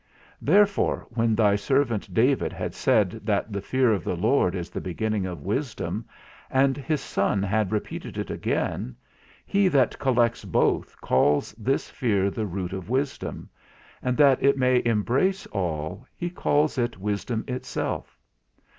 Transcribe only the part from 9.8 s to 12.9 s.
collects both calls this fear the root of